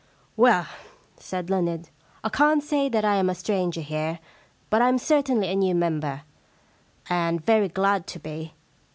* 0.23 0.25
Well,' 0.35 0.65
said 1.19 1.51
Leonard, 1.51 1.89
* 2.05 2.23
I 2.23 2.29
can't 2.29 2.63
say 2.63 2.89
that 2.89 3.05
I 3.05 3.17
am 3.17 3.29
a 3.29 3.35
stranger 3.35 3.81
here, 3.81 4.17
but 4.71 4.81
I 4.81 4.89
am 4.89 4.97
certainly 4.97 5.45
a 5.51 5.55
new 5.55 5.75
member, 5.75 6.23
and 7.07 7.39
very 7.45 7.69
glad 7.69 8.07
to 8.07 8.19
be. 8.19 8.55